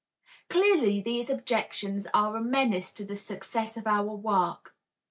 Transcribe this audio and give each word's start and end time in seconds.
Clearly 0.49 0.99
these 0.99 1.29
objections 1.29 2.07
are 2.11 2.35
a 2.35 2.41
menace 2.41 2.91
to 2.93 3.05
the 3.05 3.15
success 3.15 3.77
of 3.77 3.85
our 3.85 4.15
work. 4.15 4.73